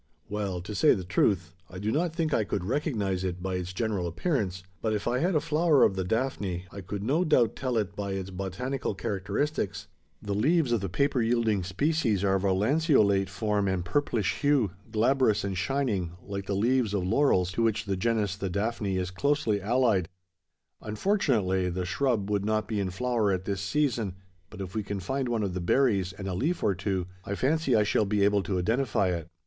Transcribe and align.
"Well, 0.27 0.61
to 0.61 0.73
say 0.73 0.95
the 0.95 1.03
truth, 1.03 1.53
I 1.69 1.77
do 1.77 1.91
not 1.91 2.11
think 2.11 2.33
I 2.33 2.43
could 2.43 2.63
recognise 2.65 3.23
it 3.23 3.43
by 3.43 3.53
its 3.57 3.71
general 3.71 4.07
appearance; 4.07 4.63
but 4.81 4.93
if 4.95 5.07
I 5.07 5.19
had 5.19 5.35
a 5.35 5.39
flower 5.39 5.83
of 5.83 5.95
the 5.95 6.03
daphne, 6.03 6.65
I 6.71 6.81
could 6.81 7.03
no 7.03 7.23
doubt 7.23 7.55
tell 7.55 7.77
it 7.77 7.95
by 7.95 8.13
its 8.13 8.31
botanical 8.31 8.95
characteristics. 8.95 9.85
The 10.19 10.33
leaves 10.33 10.71
of 10.71 10.81
the 10.81 10.89
paper 10.89 11.21
yielding 11.21 11.61
species 11.63 12.23
are 12.23 12.33
of 12.33 12.43
a 12.43 12.51
lanceolate 12.51 13.29
form 13.29 13.67
and 13.67 13.85
purplish 13.85 14.39
hue, 14.39 14.71
glabrous 14.91 15.43
and 15.43 15.55
shining, 15.55 16.13
like 16.23 16.47
the 16.47 16.55
leaves 16.55 16.95
of 16.95 17.03
laurels 17.05 17.51
to 17.51 17.61
which 17.61 17.85
genus 17.99 18.35
the 18.35 18.49
daphne 18.49 18.97
is 18.97 19.11
closely 19.11 19.61
allied. 19.61 20.09
Unfortunately, 20.81 21.69
the 21.69 21.85
shrub 21.85 22.27
would 22.31 22.43
not 22.43 22.67
be 22.67 22.79
in 22.79 22.89
flower 22.89 23.31
at 23.31 23.45
this 23.45 23.61
season; 23.61 24.15
but 24.49 24.61
if 24.61 24.73
we 24.73 24.81
can 24.81 24.99
find 24.99 25.29
one 25.29 25.43
of 25.43 25.53
the 25.53 25.61
berries, 25.61 26.11
and 26.11 26.27
a 26.27 26.33
leaf 26.33 26.63
or 26.63 26.73
two, 26.73 27.05
I 27.23 27.35
fancy 27.35 27.75
I 27.75 27.83
shall 27.83 28.05
be 28.05 28.23
able 28.25 28.41
to 28.41 28.57
identify 28.57 29.09
it. 29.09 29.27